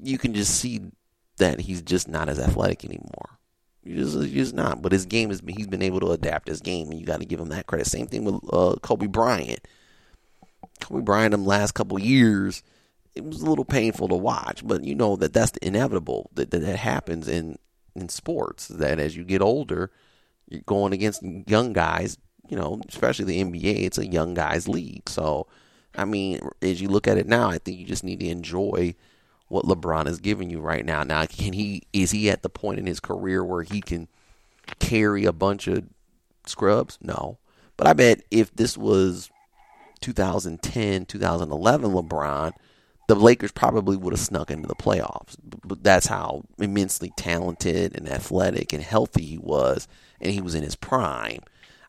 you 0.00 0.18
can 0.18 0.34
just 0.34 0.54
see 0.54 0.80
that 1.38 1.60
he's 1.60 1.82
just 1.82 2.08
not 2.08 2.28
as 2.28 2.38
athletic 2.38 2.84
anymore. 2.84 3.38
He's 3.84 4.12
just, 4.12 4.24
he's 4.24 4.32
just 4.32 4.54
not. 4.54 4.82
But 4.82 4.92
his 4.92 5.06
game 5.06 5.30
is 5.30 5.42
he's 5.46 5.66
been 5.66 5.82
able 5.82 6.00
to 6.00 6.12
adapt 6.12 6.48
his 6.48 6.60
game, 6.60 6.90
and 6.90 7.00
you 7.00 7.06
got 7.06 7.20
to 7.20 7.26
give 7.26 7.40
him 7.40 7.48
that 7.48 7.66
credit. 7.66 7.86
Same 7.86 8.06
thing 8.06 8.24
with 8.24 8.36
uh, 8.52 8.76
Kobe 8.82 9.06
Bryant. 9.06 9.60
Kobe 10.80 11.02
Bryant, 11.02 11.32
them 11.32 11.44
last 11.44 11.72
couple 11.72 11.98
years, 11.98 12.62
it 13.14 13.24
was 13.24 13.42
a 13.42 13.46
little 13.46 13.64
painful 13.64 14.08
to 14.08 14.16
watch, 14.16 14.66
but 14.66 14.84
you 14.84 14.94
know 14.94 15.16
that 15.16 15.32
that's 15.32 15.50
the 15.52 15.66
inevitable 15.66 16.30
that 16.34 16.50
that, 16.50 16.60
that 16.60 16.78
happens 16.78 17.28
in 17.28 17.58
in 17.94 18.08
sports. 18.08 18.68
That 18.68 18.98
as 18.98 19.16
you 19.16 19.24
get 19.24 19.42
older, 19.42 19.90
you're 20.48 20.62
going 20.62 20.92
against 20.92 21.22
young 21.46 21.72
guys. 21.72 22.16
you 22.48 22.56
know, 22.56 22.80
especially 22.88 23.24
the 23.26 23.42
NBA, 23.42 23.84
it's 23.84 23.98
a 23.98 24.06
young 24.06 24.34
guys 24.34 24.68
league. 24.68 25.08
So, 25.08 25.46
I 25.94 26.04
mean, 26.04 26.40
as 26.60 26.80
you 26.80 26.88
look 26.88 27.06
at 27.06 27.18
it 27.18 27.26
now, 27.26 27.48
I 27.48 27.58
think 27.58 27.78
you 27.78 27.86
just 27.86 28.04
need 28.04 28.20
to 28.20 28.28
enjoy 28.28 28.94
what 29.52 29.66
LeBron 29.66 30.08
is 30.08 30.18
giving 30.18 30.48
you 30.48 30.60
right 30.60 30.82
now. 30.82 31.02
Now, 31.02 31.26
can 31.26 31.52
he 31.52 31.82
is 31.92 32.10
he 32.10 32.30
at 32.30 32.42
the 32.42 32.48
point 32.48 32.78
in 32.78 32.86
his 32.86 33.00
career 33.00 33.44
where 33.44 33.62
he 33.62 33.82
can 33.82 34.08
carry 34.78 35.26
a 35.26 35.32
bunch 35.32 35.68
of 35.68 35.84
scrubs? 36.46 36.96
No. 37.02 37.36
But 37.76 37.86
I 37.86 37.92
bet 37.92 38.22
if 38.30 38.50
this 38.54 38.78
was 38.78 39.30
2010, 40.00 41.04
2011 41.04 41.90
LeBron, 41.90 42.52
the 43.08 43.14
Lakers 43.14 43.52
probably 43.52 43.94
would 43.94 44.14
have 44.14 44.20
snuck 44.20 44.50
into 44.50 44.68
the 44.68 44.74
playoffs. 44.74 45.36
But 45.42 45.84
that's 45.84 46.06
how 46.06 46.44
immensely 46.58 47.12
talented 47.18 47.94
and 47.94 48.08
athletic 48.08 48.72
and 48.72 48.82
healthy 48.82 49.22
he 49.22 49.36
was, 49.36 49.86
and 50.18 50.32
he 50.32 50.40
was 50.40 50.54
in 50.54 50.62
his 50.62 50.76
prime. 50.76 51.40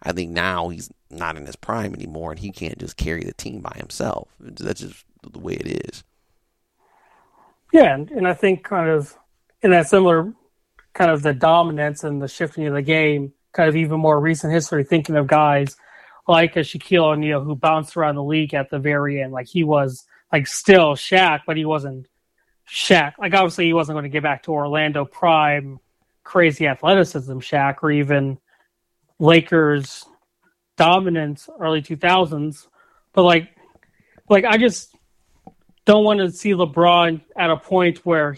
I 0.01 0.11
think 0.11 0.31
now 0.31 0.67
he's 0.67 0.91
not 1.09 1.37
in 1.37 1.45
his 1.45 1.55
prime 1.55 1.93
anymore, 1.93 2.31
and 2.31 2.39
he 2.41 2.51
can't 2.51 2.77
just 2.77 2.97
carry 2.97 3.23
the 3.23 3.31
team 3.31 3.61
by 3.61 3.75
himself. 3.77 4.27
That's 4.37 4.81
just 4.81 5.05
the 5.31 5.39
way 5.39 5.53
it 5.53 5.87
is. 5.87 6.03
Yeah, 7.73 7.95
and, 7.95 8.09
and 8.11 8.27
I 8.27 8.35
think 8.35 8.63
kind 8.63 8.89
of 8.89 9.17
in 9.63 9.71
that 9.71 9.89
similar 9.89 10.31
kind 10.93 11.09
of 11.09 11.23
the 11.23 11.33
dominance 11.33 12.03
and 12.03 12.21
the 12.21 12.27
shifting 12.27 12.67
of 12.67 12.75
the 12.75 12.83
game, 12.83 13.33
kind 13.51 13.67
of 13.67 13.75
even 13.75 13.99
more 13.99 14.19
recent 14.19 14.53
history, 14.53 14.83
thinking 14.83 15.15
of 15.15 15.25
guys 15.25 15.75
like 16.27 16.55
a 16.55 16.59
Shaquille 16.59 17.13
O'Neal 17.13 17.43
who 17.43 17.55
bounced 17.55 17.97
around 17.97 18.15
the 18.15 18.23
league 18.23 18.53
at 18.53 18.69
the 18.69 18.77
very 18.77 19.21
end. 19.21 19.33
Like 19.33 19.47
he 19.47 19.63
was 19.63 20.05
like 20.31 20.45
still 20.45 20.93
Shaq, 20.93 21.41
but 21.47 21.57
he 21.57 21.65
wasn't 21.65 22.07
Shaq. 22.69 23.13
Like 23.17 23.33
obviously 23.33 23.65
he 23.65 23.73
wasn't 23.73 23.95
going 23.95 24.03
to 24.03 24.09
get 24.09 24.23
back 24.23 24.43
to 24.43 24.51
Orlando 24.51 25.03
prime 25.03 25.79
crazy 26.23 26.67
athleticism 26.67 27.39
Shaq 27.39 27.77
or 27.81 27.91
even 27.91 28.37
Lakers 29.19 30.05
dominance 30.77 31.49
early 31.59 31.81
2000s. 31.81 32.67
But 33.13 33.23
like 33.23 33.49
like 34.29 34.45
I 34.45 34.57
just 34.57 34.92
don't 35.85 36.03
want 36.03 36.19
to 36.19 36.31
see 36.31 36.51
LeBron 36.51 37.21
at 37.35 37.49
a 37.49 37.57
point 37.57 38.05
where 38.05 38.37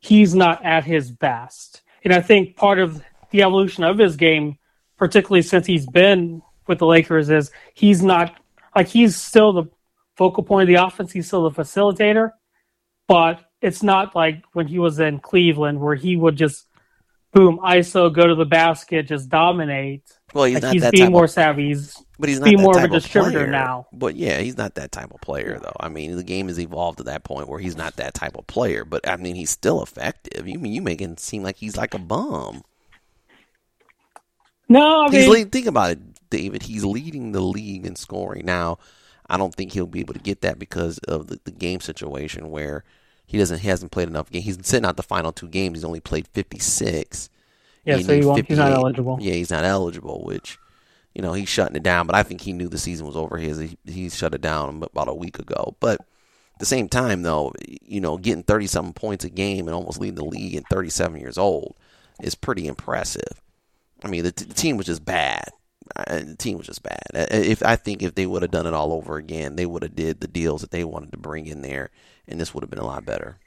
he's 0.00 0.34
not 0.34 0.64
at 0.64 0.84
his 0.84 1.10
best. 1.10 1.82
And 2.04 2.12
I 2.12 2.20
think 2.20 2.56
part 2.56 2.78
of 2.78 3.02
the 3.30 3.42
evolution 3.42 3.84
of 3.84 3.98
his 3.98 4.16
game, 4.16 4.58
particularly 4.96 5.42
since 5.42 5.66
he's 5.66 5.86
been 5.86 6.42
with 6.66 6.78
the 6.78 6.86
Lakers, 6.86 7.30
is 7.30 7.50
he's 7.74 8.02
not 8.02 8.36
like 8.74 8.88
he's 8.88 9.16
still 9.16 9.52
the 9.52 9.64
focal 10.16 10.42
point 10.42 10.68
of 10.68 10.68
the 10.68 10.84
offense. 10.86 11.12
He's 11.12 11.26
still 11.26 11.48
the 11.48 11.62
facilitator, 11.62 12.32
but 13.06 13.40
it's 13.60 13.82
not 13.82 14.14
like 14.14 14.44
when 14.52 14.66
he 14.66 14.78
was 14.78 14.98
in 14.98 15.18
Cleveland 15.18 15.80
where 15.80 15.94
he 15.94 16.16
would 16.16 16.36
just 16.36 16.66
boom 17.36 17.58
ISO 17.58 18.12
go 18.12 18.26
to 18.26 18.34
the 18.34 18.44
basket, 18.44 19.06
just 19.06 19.28
dominate. 19.28 20.02
Well, 20.34 20.44
he's 20.44 20.54
like 20.54 20.62
not 20.62 20.72
he's 20.72 20.82
that 20.82 20.92
being 20.92 21.12
more 21.12 21.24
of, 21.24 21.30
savvy. 21.30 21.68
He's 21.68 22.02
but 22.18 22.28
he's 22.28 22.40
not 22.40 22.46
being 22.46 22.60
more 22.60 22.76
of 22.76 22.84
a 22.84 22.88
distributor 22.88 23.40
player. 23.40 23.50
now. 23.50 23.86
But 23.92 24.16
yeah, 24.16 24.40
he's 24.40 24.56
not 24.56 24.74
that 24.74 24.92
type 24.92 25.12
of 25.12 25.20
player 25.20 25.58
though. 25.62 25.76
I 25.78 25.88
mean, 25.88 26.16
the 26.16 26.24
game 26.24 26.48
has 26.48 26.58
evolved 26.58 26.98
to 26.98 27.04
that 27.04 27.24
point 27.24 27.48
where 27.48 27.60
he's 27.60 27.76
not 27.76 27.96
that 27.96 28.14
type 28.14 28.36
of 28.36 28.46
player. 28.46 28.84
But 28.84 29.06
I 29.08 29.16
mean, 29.16 29.36
he's 29.36 29.50
still 29.50 29.82
effective. 29.82 30.48
You 30.48 30.58
mean 30.58 30.72
you 30.72 30.82
make 30.82 31.00
it 31.00 31.20
seem 31.20 31.42
like 31.42 31.56
he's 31.56 31.76
like 31.76 31.94
a 31.94 31.98
bum. 31.98 32.62
no, 34.68 35.04
I 35.06 35.10
mean 35.10 35.30
lead, 35.30 35.52
think 35.52 35.66
about 35.66 35.90
it, 35.90 36.30
David. 36.30 36.62
He's 36.62 36.84
leading 36.84 37.32
the 37.32 37.40
league 37.40 37.86
in 37.86 37.96
scoring 37.96 38.46
now. 38.46 38.78
I 39.28 39.36
don't 39.36 39.54
think 39.54 39.72
he'll 39.72 39.86
be 39.86 40.00
able 40.00 40.14
to 40.14 40.20
get 40.20 40.42
that 40.42 40.58
because 40.58 40.98
of 40.98 41.26
the, 41.26 41.40
the 41.44 41.50
game 41.50 41.80
situation 41.80 42.50
where 42.50 42.84
he 43.26 43.38
doesn't 43.38 43.58
he 43.58 43.68
hasn't 43.68 43.92
played 43.92 44.08
enough 44.08 44.30
games. 44.30 44.44
He's 44.44 44.58
sitting 44.66 44.86
out 44.86 44.96
the 44.96 45.02
final 45.02 45.32
two 45.32 45.48
games. 45.48 45.78
He's 45.78 45.84
only 45.84 46.00
played 46.00 46.28
fifty 46.28 46.58
six. 46.58 47.28
yeah, 47.84 47.98
so 47.98 48.14
he 48.14 48.24
won't, 48.24 48.46
he's 48.46 48.58
not 48.58 48.72
eligible. 48.72 49.18
Yeah, 49.20 49.34
he's 49.34 49.50
not 49.50 49.64
eligible, 49.64 50.24
which 50.24 50.58
you 51.14 51.22
know 51.22 51.32
he's 51.32 51.48
shutting 51.48 51.76
it 51.76 51.82
down. 51.82 52.06
But 52.06 52.16
I 52.16 52.22
think 52.22 52.40
he 52.40 52.52
knew 52.52 52.68
the 52.68 52.78
season 52.78 53.06
was 53.06 53.16
over. 53.16 53.36
His 53.36 53.58
he, 53.58 53.78
he 53.84 54.08
shut 54.08 54.34
it 54.34 54.40
down 54.40 54.82
about 54.82 55.08
a 55.08 55.14
week 55.14 55.38
ago. 55.38 55.76
But 55.80 56.00
at 56.00 56.60
the 56.60 56.66
same 56.66 56.88
time, 56.88 57.22
though, 57.22 57.52
you 57.66 58.00
know, 58.00 58.16
getting 58.16 58.44
thirty 58.44 58.66
something 58.66 58.94
points 58.94 59.24
a 59.24 59.30
game 59.30 59.66
and 59.66 59.74
almost 59.74 60.00
leading 60.00 60.14
the 60.14 60.24
league 60.24 60.54
at 60.54 60.68
thirty 60.70 60.90
seven 60.90 61.20
years 61.20 61.36
old 61.36 61.76
is 62.22 62.34
pretty 62.34 62.66
impressive. 62.66 63.42
I 64.04 64.08
mean, 64.08 64.24
the, 64.24 64.32
t- 64.32 64.44
the 64.44 64.54
team 64.54 64.76
was 64.76 64.86
just 64.86 65.04
bad. 65.04 65.50
Uh, 65.94 66.18
the 66.20 66.36
team 66.36 66.58
was 66.58 66.66
just 66.66 66.82
bad. 66.82 67.02
If 67.14 67.62
I 67.62 67.76
think 67.76 68.02
if 68.02 68.14
they 68.14 68.26
would 68.26 68.42
have 68.42 68.50
done 68.50 68.66
it 68.66 68.74
all 68.74 68.92
over 68.92 69.16
again, 69.16 69.56
they 69.56 69.66
would 69.66 69.82
have 69.82 69.94
did 69.94 70.20
the 70.20 70.28
deals 70.28 70.60
that 70.60 70.70
they 70.70 70.84
wanted 70.84 71.12
to 71.12 71.18
bring 71.18 71.46
in 71.46 71.62
there, 71.62 71.90
and 72.28 72.40
this 72.40 72.54
would 72.54 72.62
have 72.62 72.70
been 72.70 72.78
a 72.78 72.86
lot 72.86 73.04
better. 73.04 73.38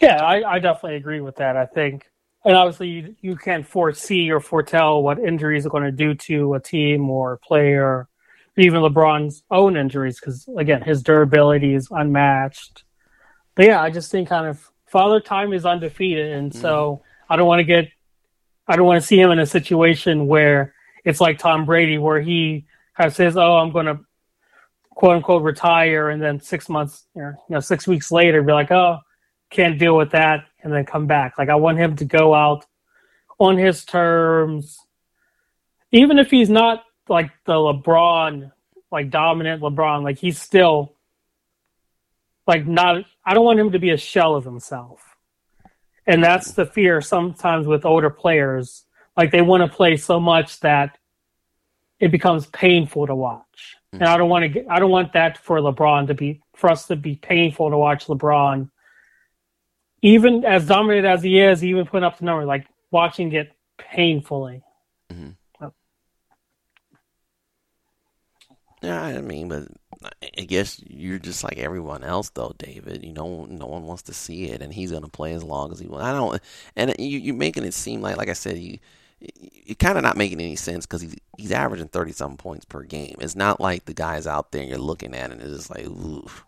Yeah, 0.00 0.16
I, 0.16 0.54
I 0.54 0.58
definitely 0.58 0.96
agree 0.96 1.20
with 1.20 1.36
that. 1.36 1.56
I 1.56 1.66
think, 1.66 2.10
and 2.44 2.56
obviously, 2.56 2.88
you, 2.88 3.14
you 3.20 3.36
can't 3.36 3.66
foresee 3.66 4.30
or 4.30 4.40
foretell 4.40 5.02
what 5.02 5.18
injuries 5.18 5.64
are 5.64 5.70
going 5.70 5.84
to 5.84 5.92
do 5.92 6.14
to 6.14 6.54
a 6.54 6.60
team 6.60 7.08
or 7.08 7.34
a 7.34 7.38
player, 7.38 8.08
even 8.56 8.80
LeBron's 8.80 9.44
own 9.50 9.76
injuries, 9.76 10.18
because 10.18 10.48
again, 10.56 10.82
his 10.82 11.02
durability 11.02 11.74
is 11.74 11.88
unmatched. 11.90 12.84
But 13.54 13.66
yeah, 13.66 13.80
I 13.80 13.90
just 13.90 14.10
think 14.10 14.28
kind 14.28 14.46
of 14.46 14.70
Father 14.86 15.20
Time 15.20 15.52
is 15.52 15.64
undefeated, 15.64 16.32
and 16.32 16.54
so 16.54 16.96
mm-hmm. 16.96 17.32
I 17.32 17.36
don't 17.36 17.46
want 17.46 17.60
to 17.60 17.64
get, 17.64 17.88
I 18.66 18.76
don't 18.76 18.86
want 18.86 19.00
to 19.00 19.06
see 19.06 19.20
him 19.20 19.30
in 19.30 19.38
a 19.38 19.46
situation 19.46 20.26
where 20.26 20.74
it's 21.04 21.20
like 21.20 21.38
Tom 21.38 21.64
Brady, 21.64 21.98
where 21.98 22.20
he 22.20 22.66
kind 22.96 23.08
of 23.08 23.14
says, 23.14 23.36
"Oh, 23.36 23.56
I'm 23.56 23.70
going 23.72 23.86
to." 23.86 24.00
"Quote 24.94 25.16
unquote" 25.16 25.42
retire, 25.42 26.10
and 26.10 26.22
then 26.22 26.40
six 26.40 26.68
months, 26.68 27.04
or, 27.14 27.36
you 27.48 27.54
know, 27.54 27.60
six 27.60 27.86
weeks 27.86 28.10
later, 28.10 28.42
be 28.42 28.52
like, 28.52 28.70
"Oh, 28.70 28.98
can't 29.52 29.78
deal 29.78 29.96
with 29.96 30.10
that 30.10 30.46
and 30.62 30.72
then 30.72 30.84
come 30.84 31.06
back. 31.06 31.38
Like 31.38 31.48
I 31.48 31.54
want 31.54 31.78
him 31.78 31.96
to 31.96 32.04
go 32.04 32.34
out 32.34 32.66
on 33.38 33.56
his 33.56 33.84
terms, 33.84 34.78
even 35.92 36.18
if 36.18 36.30
he's 36.30 36.50
not 36.50 36.82
like 37.08 37.30
the 37.44 37.52
LeBron, 37.52 38.50
like 38.90 39.10
dominant 39.10 39.62
LeBron. 39.62 40.02
Like 40.02 40.18
he's 40.18 40.40
still 40.40 40.94
like 42.46 42.66
not. 42.66 43.04
I 43.24 43.34
don't 43.34 43.44
want 43.44 43.60
him 43.60 43.72
to 43.72 43.78
be 43.78 43.90
a 43.90 43.96
shell 43.96 44.34
of 44.34 44.44
himself, 44.44 45.16
and 46.06 46.24
that's 46.24 46.52
the 46.52 46.66
fear 46.66 47.00
sometimes 47.00 47.66
with 47.66 47.84
older 47.84 48.10
players. 48.10 48.84
Like 49.16 49.30
they 49.30 49.42
want 49.42 49.62
to 49.68 49.76
play 49.76 49.96
so 49.96 50.18
much 50.18 50.60
that 50.60 50.98
it 52.00 52.10
becomes 52.10 52.46
painful 52.46 53.06
to 53.06 53.14
watch. 53.14 53.76
And 53.92 54.04
I 54.04 54.16
don't 54.16 54.30
want 54.30 54.42
to 54.44 54.48
get. 54.48 54.66
I 54.70 54.78
don't 54.78 54.90
want 54.90 55.12
that 55.12 55.38
for 55.38 55.58
LeBron 55.58 56.06
to 56.06 56.14
be 56.14 56.40
for 56.54 56.70
us 56.70 56.86
to 56.86 56.96
be 56.96 57.16
painful 57.16 57.70
to 57.70 57.76
watch 57.76 58.06
LeBron 58.06 58.70
even 60.02 60.44
as 60.44 60.66
dominant 60.66 61.06
as 61.06 61.22
he 61.22 61.38
is, 61.38 61.64
even 61.64 61.86
putting 61.86 62.04
up 62.04 62.18
the 62.18 62.24
number, 62.24 62.44
like 62.44 62.66
watching 62.90 63.32
it 63.32 63.52
painfully. 63.78 64.62
Mm-hmm. 65.10 65.30
Yeah, 68.82 69.00
I 69.00 69.20
mean, 69.20 69.48
but 69.48 69.68
I 70.36 70.42
guess 70.42 70.82
you're 70.84 71.20
just 71.20 71.44
like 71.44 71.56
everyone 71.58 72.02
else, 72.02 72.30
though, 72.30 72.52
David. 72.58 73.04
You 73.04 73.12
know, 73.12 73.44
no 73.44 73.66
one 73.66 73.84
wants 73.84 74.02
to 74.04 74.12
see 74.12 74.46
it, 74.46 74.60
and 74.60 74.72
he's 74.72 74.90
going 74.90 75.04
to 75.04 75.08
play 75.08 75.34
as 75.34 75.44
long 75.44 75.70
as 75.70 75.78
he 75.78 75.86
wants. 75.86 76.04
I 76.04 76.12
don't, 76.12 76.42
and 76.74 76.92
you, 76.98 77.20
you're 77.20 77.36
making 77.36 77.62
it 77.62 77.74
seem 77.74 78.00
like, 78.00 78.16
like 78.16 78.28
I 78.28 78.32
said, 78.32 78.58
you 78.58 78.78
you're 79.64 79.76
kind 79.76 79.96
of 79.96 80.04
not 80.04 80.16
making 80.16 80.40
any 80.40 80.56
sense 80.56 80.86
because 80.86 81.00
he's 81.02 81.16
he's 81.38 81.52
averaging 81.52 81.88
thirty 81.88 82.12
something 82.12 82.36
points 82.36 82.64
per 82.64 82.82
game. 82.82 83.16
It's 83.20 83.36
not 83.36 83.60
like 83.60 83.84
the 83.84 83.94
guys 83.94 84.26
out 84.26 84.52
there 84.52 84.64
you're 84.64 84.78
looking 84.78 85.14
at 85.14 85.30
and 85.30 85.40
it's 85.40 85.50
just 85.56 85.70
like, 85.70 85.86
oof, 85.86 86.44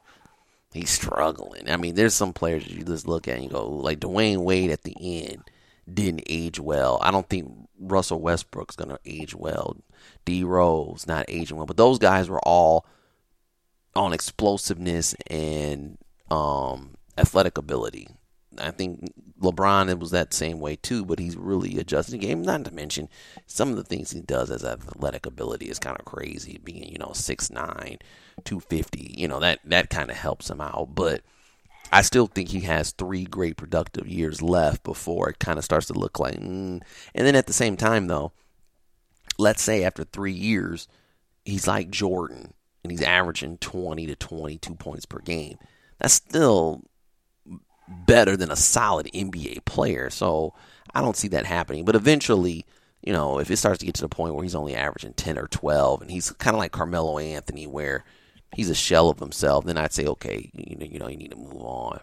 he's 0.72 0.90
struggling. 0.90 1.70
I 1.70 1.76
mean, 1.76 1.94
there's 1.94 2.14
some 2.14 2.32
players 2.32 2.66
you 2.66 2.84
just 2.84 3.06
look 3.08 3.28
at 3.28 3.36
and 3.36 3.44
you 3.44 3.50
go, 3.50 3.68
like 3.68 4.00
Dwyane 4.00 4.44
Wade 4.44 4.70
at 4.70 4.82
the 4.82 4.96
end 5.00 5.44
didn't 5.92 6.24
age 6.28 6.58
well. 6.58 6.98
I 7.02 7.10
don't 7.10 7.28
think 7.28 7.50
Russell 7.78 8.20
Westbrook's 8.20 8.76
gonna 8.76 8.98
age 9.04 9.34
well. 9.34 9.76
D 10.24 10.44
Rose 10.44 11.06
not 11.06 11.26
aging 11.28 11.56
well, 11.56 11.66
but 11.66 11.76
those 11.76 11.98
guys 11.98 12.28
were 12.28 12.40
all 12.40 12.86
on 13.94 14.12
explosiveness 14.12 15.14
and 15.28 15.98
um, 16.30 16.94
athletic 17.16 17.58
ability. 17.58 18.08
I 18.58 18.70
think 18.70 19.12
LeBron 19.40 19.90
it 19.90 19.98
was 19.98 20.10
that 20.10 20.34
same 20.34 20.60
way 20.60 20.76
too, 20.76 21.04
but 21.04 21.18
he's 21.18 21.36
really 21.36 21.78
adjusting 21.78 22.18
the 22.18 22.26
game. 22.26 22.42
Not 22.42 22.64
to 22.64 22.74
mention 22.74 23.08
some 23.46 23.70
of 23.70 23.76
the 23.76 23.84
things 23.84 24.10
he 24.10 24.20
does 24.20 24.50
as 24.50 24.64
athletic 24.64 25.26
ability 25.26 25.66
is 25.66 25.78
kind 25.78 25.98
of 25.98 26.04
crazy. 26.04 26.58
Being 26.62 26.90
you 26.90 26.98
know 26.98 27.12
6'9", 27.14 28.00
250, 28.44 29.14
you 29.16 29.28
know 29.28 29.40
that 29.40 29.60
that 29.64 29.90
kind 29.90 30.10
of 30.10 30.16
helps 30.16 30.50
him 30.50 30.60
out. 30.60 30.94
But 30.94 31.22
I 31.92 32.02
still 32.02 32.26
think 32.26 32.48
he 32.48 32.60
has 32.60 32.90
three 32.90 33.24
great 33.24 33.56
productive 33.56 34.08
years 34.08 34.42
left 34.42 34.82
before 34.82 35.30
it 35.30 35.38
kind 35.38 35.58
of 35.58 35.64
starts 35.64 35.86
to 35.86 35.92
look 35.94 36.18
like. 36.18 36.36
Mm. 36.36 36.82
And 37.14 37.26
then 37.26 37.36
at 37.36 37.46
the 37.46 37.52
same 37.52 37.76
time, 37.76 38.06
though, 38.06 38.32
let's 39.38 39.62
say 39.62 39.84
after 39.84 40.04
three 40.04 40.32
years, 40.32 40.88
he's 41.44 41.66
like 41.66 41.90
Jordan 41.90 42.54
and 42.82 42.90
he's 42.90 43.02
averaging 43.02 43.58
20 43.58 44.06
to 44.06 44.16
22 44.16 44.74
points 44.74 45.06
per 45.06 45.18
game. 45.18 45.58
That's 45.98 46.14
still 46.14 46.82
better 48.06 48.36
than 48.36 48.50
a 48.50 48.56
solid 48.56 49.08
NBA 49.14 49.64
player. 49.64 50.10
So 50.10 50.54
I 50.94 51.00
don't 51.00 51.16
see 51.16 51.28
that 51.28 51.46
happening. 51.46 51.84
But 51.84 51.96
eventually, 51.96 52.66
you 53.02 53.12
know, 53.12 53.38
if 53.38 53.50
it 53.50 53.56
starts 53.56 53.78
to 53.80 53.86
get 53.86 53.94
to 53.96 54.02
the 54.02 54.08
point 54.08 54.34
where 54.34 54.42
he's 54.42 54.54
only 54.54 54.74
averaging 54.74 55.14
10 55.14 55.38
or 55.38 55.48
12 55.48 56.02
and 56.02 56.10
he's 56.10 56.30
kind 56.32 56.54
of 56.54 56.58
like 56.58 56.72
Carmelo 56.72 57.18
Anthony 57.18 57.66
where 57.66 58.04
he's 58.54 58.70
a 58.70 58.74
shell 58.74 59.08
of 59.10 59.18
himself, 59.18 59.64
then 59.64 59.76
I'd 59.76 59.92
say, 59.92 60.06
okay, 60.06 60.50
you 60.54 60.76
know, 60.76 60.86
you 60.86 60.98
know, 60.98 61.08
you 61.08 61.16
need 61.16 61.32
to 61.32 61.36
move 61.36 61.62
on. 61.62 62.00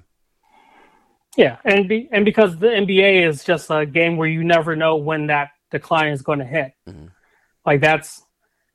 Yeah, 1.38 1.58
and 1.64 1.88
be, 1.88 2.10
and 2.12 2.26
because 2.26 2.58
the 2.58 2.68
NBA 2.68 3.26
is 3.28 3.44
just 3.44 3.70
a 3.70 3.86
game 3.86 4.18
where 4.18 4.28
you 4.28 4.44
never 4.44 4.76
know 4.76 4.98
when 4.98 5.28
that 5.28 5.52
decline 5.72 6.12
is 6.12 6.22
going 6.22 6.40
to 6.40 6.46
hit. 6.46 6.74
Mhm. 6.88 7.12
like 7.66 7.80
that's 7.80 8.22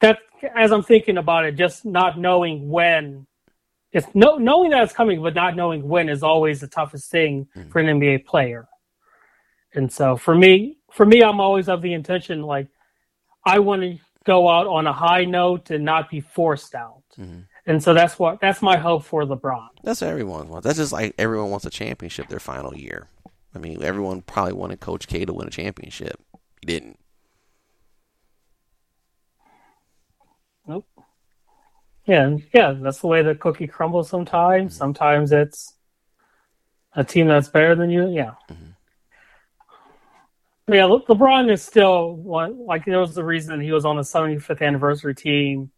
that 0.00 0.18
as 0.54 0.72
I'm 0.72 0.82
thinking 0.82 1.18
about 1.18 1.44
it, 1.44 1.56
just 1.56 1.84
not 1.84 2.18
knowing 2.18 2.68
when 2.70 3.26
it's 3.96 4.06
no 4.12 4.36
knowing 4.36 4.70
that 4.70 4.84
it's 4.84 4.92
coming, 4.92 5.22
but 5.22 5.34
not 5.34 5.56
knowing 5.56 5.88
when 5.88 6.10
is 6.10 6.22
always 6.22 6.60
the 6.60 6.68
toughest 6.68 7.10
thing 7.10 7.48
mm. 7.56 7.70
for 7.72 7.78
an 7.78 7.98
NBA 7.98 8.26
player. 8.26 8.68
And 9.74 9.90
so 9.90 10.16
for 10.16 10.34
me, 10.34 10.78
for 10.92 11.06
me, 11.06 11.22
I'm 11.22 11.40
always 11.40 11.68
of 11.68 11.80
the 11.80 11.94
intention 11.94 12.42
like 12.42 12.68
I 13.46 13.58
want 13.58 13.82
to 13.82 13.98
go 14.24 14.50
out 14.50 14.66
on 14.66 14.86
a 14.86 14.92
high 14.92 15.24
note 15.24 15.70
and 15.70 15.82
not 15.82 16.10
be 16.10 16.20
forced 16.20 16.74
out. 16.74 17.04
Mm-hmm. 17.18 17.40
And 17.64 17.82
so 17.82 17.94
that's 17.94 18.18
what 18.18 18.38
that's 18.38 18.60
my 18.60 18.76
hope 18.76 19.02
for 19.02 19.22
LeBron. 19.24 19.68
That's 19.82 20.02
what 20.02 20.10
everyone 20.10 20.48
wants. 20.48 20.66
That's 20.66 20.78
just 20.78 20.92
like 20.92 21.14
everyone 21.16 21.50
wants 21.50 21.64
a 21.64 21.70
championship 21.70 22.28
their 22.28 22.38
final 22.38 22.76
year. 22.76 23.08
I 23.54 23.58
mean, 23.58 23.82
everyone 23.82 24.20
probably 24.20 24.52
wanted 24.52 24.80
Coach 24.80 25.06
K 25.06 25.24
to 25.24 25.32
win 25.32 25.48
a 25.48 25.50
championship. 25.50 26.20
He 26.60 26.66
didn't. 26.66 26.98
Nope. 30.66 30.86
Yeah, 32.06 32.36
yeah, 32.54 32.74
that's 32.80 33.00
the 33.00 33.08
way 33.08 33.22
the 33.22 33.34
cookie 33.34 33.66
crumbles 33.66 34.08
sometimes. 34.08 34.72
Mm-hmm. 34.72 34.78
Sometimes 34.78 35.32
it's 35.32 35.74
a 36.94 37.02
team 37.02 37.26
that's 37.26 37.48
better 37.48 37.74
than 37.74 37.90
you. 37.90 38.08
Yeah. 38.08 38.34
Mm-hmm. 38.48 38.62
Yeah, 40.72 40.84
Le- 40.86 41.04
LeBron 41.06 41.52
is 41.52 41.62
still 41.62 42.14
one. 42.14 42.64
Like 42.64 42.84
there 42.84 43.00
was 43.00 43.14
the 43.14 43.24
reason 43.24 43.60
he 43.60 43.72
was 43.72 43.84
on 43.84 43.96
the 43.96 44.02
75th 44.02 44.62
anniversary 44.62 45.14
team. 45.14 45.70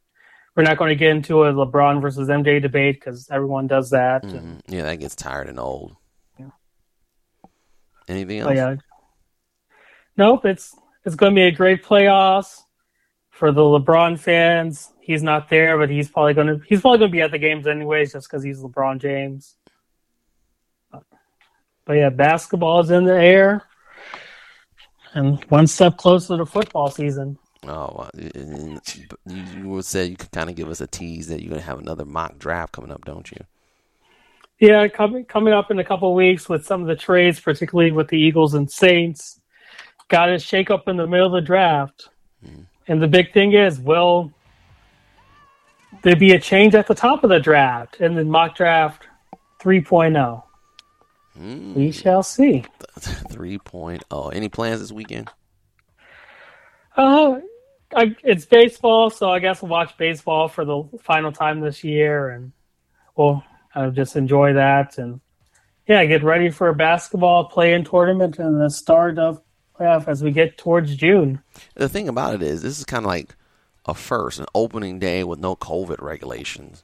We're 0.54 0.64
not 0.64 0.76
going 0.76 0.90
to 0.90 0.96
get 0.96 1.10
into 1.10 1.44
a 1.44 1.52
LeBron 1.52 2.02
versus 2.02 2.28
MJ 2.28 2.60
debate 2.60 2.96
because 2.96 3.28
everyone 3.30 3.66
does 3.66 3.90
that. 3.90 4.22
Mm-hmm. 4.22 4.36
And, 4.36 4.62
yeah, 4.66 4.82
that 4.84 4.96
gets 4.96 5.14
tired 5.14 5.48
and 5.48 5.60
old. 5.60 5.96
Yeah. 6.38 6.50
Anything 8.08 8.40
else? 8.40 8.54
yeah. 8.54 8.76
Nope. 10.16 10.46
It's 10.46 10.74
it's 11.04 11.14
going 11.14 11.32
to 11.32 11.34
be 11.34 11.46
a 11.46 11.52
great 11.52 11.84
playoffs 11.84 12.62
for 13.38 13.52
the 13.52 13.60
LeBron 13.60 14.18
fans. 14.18 14.92
He's 15.00 15.22
not 15.22 15.48
there, 15.48 15.78
but 15.78 15.88
he's 15.88 16.10
probably 16.10 16.34
going 16.34 16.48
to 16.48 16.60
he's 16.66 16.80
probably 16.80 16.98
going 16.98 17.10
to 17.10 17.16
be 17.16 17.22
at 17.22 17.30
the 17.30 17.38
games 17.38 17.66
anyways, 17.66 18.12
just 18.12 18.28
because 18.28 18.42
he's 18.42 18.58
LeBron 18.58 19.00
James. 19.00 19.56
But, 20.90 21.04
but 21.86 21.92
yeah, 21.94 22.10
basketball 22.10 22.80
is 22.80 22.90
in 22.90 23.04
the 23.04 23.14
air, 23.14 23.62
and 25.14 25.42
one 25.44 25.68
step 25.68 25.96
closer 25.96 26.36
to 26.36 26.44
football 26.44 26.90
season. 26.90 27.38
Oh, 27.66 28.08
you 28.14 29.82
said 29.82 30.10
you 30.10 30.16
could 30.16 30.30
kind 30.32 30.50
of 30.50 30.56
give 30.56 30.68
us 30.68 30.80
a 30.80 30.86
tease 30.86 31.28
that 31.28 31.40
you're 31.40 31.50
going 31.50 31.60
to 31.60 31.66
have 31.66 31.78
another 31.78 32.04
mock 32.04 32.38
draft 32.38 32.72
coming 32.72 32.90
up, 32.90 33.04
don't 33.04 33.30
you? 33.30 33.38
Yeah, 34.60 34.88
coming 34.88 35.24
coming 35.24 35.52
up 35.52 35.70
in 35.70 35.78
a 35.78 35.84
couple 35.84 36.12
weeks 36.14 36.48
with 36.48 36.66
some 36.66 36.82
of 36.82 36.88
the 36.88 36.96
trades, 36.96 37.38
particularly 37.40 37.92
with 37.92 38.08
the 38.08 38.18
Eagles 38.18 38.54
and 38.54 38.70
Saints. 38.70 39.40
Got 40.08 40.26
to 40.26 40.38
shake 40.38 40.70
up 40.70 40.88
in 40.88 40.96
the 40.96 41.06
middle 41.06 41.26
of 41.26 41.32
the 41.32 41.46
draft. 41.46 42.08
Mm. 42.44 42.66
And 42.88 43.02
the 43.02 43.06
big 43.06 43.32
thing 43.32 43.52
is, 43.52 43.78
will 43.78 44.32
there 46.02 46.16
be 46.16 46.32
a 46.32 46.40
change 46.40 46.74
at 46.74 46.86
the 46.86 46.94
top 46.94 47.22
of 47.22 47.30
the 47.30 47.38
draft 47.38 48.00
and 48.00 48.16
the 48.16 48.24
mock 48.24 48.56
draft 48.56 49.06
3.0? 49.60 50.42
Mm. 51.38 51.74
We 51.74 51.92
shall 51.92 52.22
see. 52.22 52.64
3.0. 52.98 54.34
Any 54.34 54.48
plans 54.48 54.80
this 54.80 54.90
weekend? 54.90 55.30
Uh, 56.96 57.40
I, 57.94 58.16
it's 58.24 58.44
baseball, 58.44 59.10
so 59.10 59.30
I 59.30 59.38
guess 59.38 59.62
we'll 59.62 59.70
watch 59.70 59.96
baseball 59.96 60.48
for 60.48 60.64
the 60.64 60.82
final 61.02 61.30
time 61.30 61.60
this 61.60 61.84
year, 61.84 62.30
and 62.30 62.52
we'll 63.16 63.44
uh, 63.74 63.90
just 63.90 64.16
enjoy 64.16 64.54
that. 64.54 64.98
And 64.98 65.20
yeah, 65.86 66.04
get 66.06 66.24
ready 66.24 66.50
for 66.50 66.68
a 66.68 66.74
basketball 66.74 67.44
play-in 67.44 67.84
tournament 67.84 68.38
and 68.38 68.60
the 68.60 68.68
start 68.68 69.18
of 69.18 69.40
playoff 69.78 70.08
as 70.08 70.22
we 70.22 70.30
get 70.30 70.58
towards 70.58 70.96
June. 70.96 71.40
The 71.74 71.88
thing 71.88 72.08
about 72.08 72.34
it 72.34 72.42
is, 72.42 72.62
this 72.62 72.78
is 72.78 72.84
kind 72.84 73.04
of 73.04 73.08
like 73.08 73.34
a 73.86 73.94
first, 73.94 74.38
an 74.38 74.46
opening 74.54 74.98
day 74.98 75.24
with 75.24 75.38
no 75.38 75.56
COVID 75.56 76.00
regulations. 76.02 76.82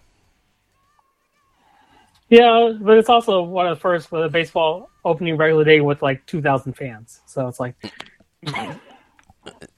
Yeah, 2.29 2.73
but 2.81 2.99
it's 2.99 3.09
also 3.09 3.43
one 3.43 3.67
of 3.67 3.77
the 3.77 3.81
first 3.81 4.11
with 4.11 4.25
a 4.25 4.29
baseball 4.29 4.91
opening 5.05 5.37
regular 5.37 5.65
day 5.65 5.81
with 5.81 6.03
like 6.03 6.25
2,000 6.27 6.73
fans. 6.73 7.21
So 7.27 7.47
it's 7.47 7.61
like. 7.61 7.75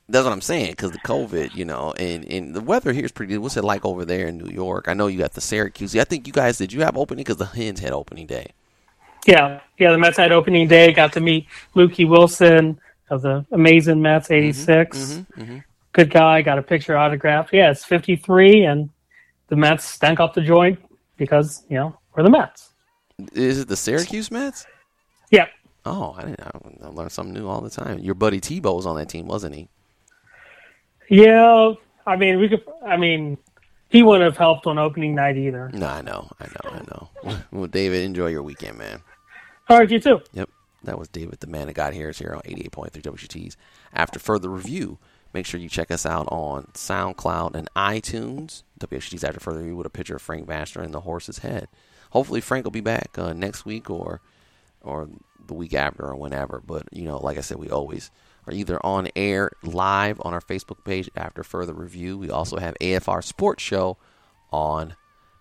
That's 0.09 0.25
what 0.25 0.33
I'm 0.33 0.41
saying 0.41 0.71
because 0.71 0.93
the 0.93 0.99
COVID, 0.99 1.57
you 1.57 1.65
know, 1.65 1.93
and, 1.99 2.25
and 2.27 2.55
the 2.55 2.61
weather 2.61 2.93
here 2.93 3.05
is 3.05 3.11
pretty 3.11 3.33
good. 3.33 3.41
What's 3.41 3.57
it 3.57 3.65
like 3.65 3.85
over 3.85 4.05
there 4.05 4.29
in 4.29 4.39
New 4.39 4.51
York? 4.51 4.87
I 4.87 4.95
know 4.95 5.09
you 5.09 5.19
got 5.19 5.33
the 5.33 5.41
Syracuse. 5.41 5.97
I 5.97 6.05
think 6.05 6.29
you 6.29 6.33
guys 6.33 6.59
did 6.59 6.73
you 6.73 6.83
have 6.83 6.97
opening 6.97 7.25
because 7.25 7.39
the 7.39 7.47
Hens 7.47 7.81
had 7.81 7.93
opening 7.93 8.29
day. 8.29 8.53
Yeah, 9.27 9.61
yeah, 9.79 9.91
the 9.91 9.99
Mets 9.99 10.17
had 10.17 10.31
opening 10.31 10.69
day. 10.69 10.93
Got 10.93 11.13
to 11.15 11.21
meet 11.21 11.49
Mookie 11.75 12.09
Wilson 12.09 12.81
of 13.11 13.23
the 13.23 13.45
amazing 13.53 14.03
Mets 14.03 14.31
'86. 14.31 14.99
Mm-hmm, 14.99 15.13
mm-hmm, 15.19 15.41
mm-hmm. 15.43 15.59
Good 15.93 16.11
guy. 16.11 16.43
Got 16.43 16.59
a 16.59 16.63
picture 16.63 16.97
autographed. 16.97 17.53
Yeah, 17.53 17.71
it's 17.71 17.85
53, 17.85 18.65
and 18.65 18.91
the 19.49 19.57
Mets 19.57 19.85
stank 19.85 20.21
up 20.21 20.35
the 20.35 20.43
joint 20.43 20.79
because 21.17 21.65
you 21.69 21.77
know 21.77 21.99
we're 22.15 22.23
the 22.23 22.31
Mets. 22.31 22.71
Is 23.33 23.61
it 23.61 23.69
the 23.69 23.77
Syracuse 23.77 24.31
Mets? 24.31 24.67
Yeah. 25.31 25.47
Oh, 25.85 26.15
I 26.19 26.23
didn't. 26.23 26.41
I 26.83 26.89
learn 26.89 27.11
something 27.11 27.33
new 27.33 27.49
all 27.49 27.61
the 27.61 27.71
time. 27.71 28.01
Your 28.01 28.15
buddy 28.15 28.41
Tebow 28.41 28.75
was 28.75 28.87
on 28.87 28.97
that 28.97 29.09
team, 29.09 29.27
wasn't 29.27 29.55
he? 29.55 29.69
Yeah, 31.09 31.75
I 32.07 32.17
mean, 32.17 32.41
we 32.41 32.49
could. 32.49 32.65
I 32.85 32.97
mean, 32.97 33.39
he 33.89 34.03
wouldn't 34.03 34.25
have 34.25 34.37
helped 34.37 34.67
on 34.67 34.79
opening 34.79 35.15
night 35.15 35.37
either. 35.37 35.71
No, 35.73 35.87
I 35.87 36.03
know, 36.03 36.29
I 36.41 36.47
know, 36.47 36.71
I 36.71 36.79
know. 36.79 37.39
well, 37.53 37.67
David, 37.67 38.03
enjoy 38.05 38.29
your 38.29 38.43
weekend, 38.43 38.79
man. 38.79 39.01
All 39.69 39.79
right, 39.79 39.91
you 39.91 40.01
too. 40.01 40.21
Yep, 40.33 40.51
that 40.85 40.99
was 40.99 41.09
David, 41.09 41.41
the 41.41 41.47
man 41.47 41.67
that 41.67 41.75
got 41.75 41.95
here, 41.95 42.11
is 42.11 42.19
here 42.19 42.33
on 42.35 42.43
eighty-eight 42.45 42.73
point 42.73 42.93
three 42.93 43.03
WXUT's. 43.03 43.57
After 43.93 44.19
further 44.19 44.49
review, 44.49 44.99
make 45.33 45.47
sure 45.47 45.61
you 45.61 45.69
check 45.69 45.91
us 45.91 46.07
out 46.07 46.29
on 46.31 46.69
SoundCloud 46.75 47.55
and 47.55 47.69
iTunes. 47.75 48.63
WXUT's 48.81 49.25
after 49.25 49.41
further 49.41 49.61
review 49.61 49.77
with 49.77 49.87
a 49.87 49.91
picture 49.91 50.17
of 50.17 50.23
Frank 50.23 50.47
Vaster 50.47 50.81
and 50.81 50.95
the 50.95 51.01
horse's 51.01 51.39
head. 51.39 51.69
Hopefully, 52.11 52.41
Frank 52.41 52.65
will 52.65 52.71
be 52.71 52.81
back 52.81 53.19
uh, 53.19 53.33
next 53.33 53.65
week 53.65 53.91
or 53.91 54.21
or 54.83 55.09
the 55.47 55.55
week 55.55 55.75
after 55.75 56.05
or 56.05 56.17
whenever. 56.17 56.63
But 56.65 56.85
you 56.93 57.05
know, 57.05 57.19
like 57.19 57.39
I 57.39 57.43
said, 57.43 57.59
we 57.59 57.71
always 57.71 58.11
are 58.47 58.53
either 58.53 58.79
on 58.85 59.09
air 59.17 59.51
live 59.63 60.21
on 60.25 60.33
our 60.33 60.41
Facebook 60.41 60.85
page 60.85 61.11
after 61.17 61.43
further 61.43 61.73
review. 61.73 62.17
We 62.17 62.31
also 62.31 62.59
have 62.59 62.77
AFR 62.81 63.23
Sports 63.25 63.63
Show 63.63 63.97
on 64.53 64.95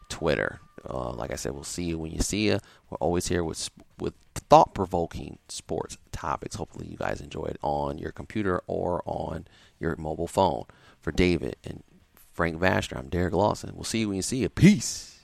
Twitter. 0.09 0.59
Uh, 0.87 1.11
like 1.11 1.31
I 1.31 1.35
said, 1.35 1.53
we'll 1.53 1.63
see 1.63 1.83
you 1.83 1.97
when 1.97 2.11
you 2.11 2.19
see 2.19 2.47
you. 2.47 2.59
We're 2.89 2.97
always 2.97 3.27
here 3.27 3.43
with 3.43 3.69
with 3.99 4.13
thought 4.49 4.73
provoking 4.73 5.39
sports 5.49 5.97
topics. 6.11 6.55
Hopefully, 6.55 6.87
you 6.87 6.97
guys 6.97 7.21
enjoy 7.21 7.45
it 7.45 7.57
on 7.61 7.97
your 7.97 8.11
computer 8.11 8.61
or 8.67 9.01
on 9.05 9.47
your 9.79 9.95
mobile 9.95 10.27
phone. 10.27 10.65
For 10.99 11.11
David 11.11 11.57
and 11.63 11.83
Frank 12.33 12.59
Vashner, 12.59 12.97
I'm 12.97 13.09
Derek 13.09 13.33
Lawson. 13.33 13.71
We'll 13.75 13.83
see 13.83 13.99
you 13.99 14.09
when 14.09 14.17
you 14.17 14.21
see 14.21 14.37
you. 14.37 14.49
Peace. 14.49 15.19